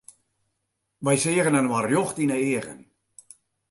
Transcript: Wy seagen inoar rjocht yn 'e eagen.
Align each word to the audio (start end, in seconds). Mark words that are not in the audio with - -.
Wy 1.05 1.15
seagen 1.23 1.57
inoar 1.59 1.85
rjocht 1.89 2.17
yn 2.23 2.33
'e 2.33 2.37
eagen. 2.49 2.81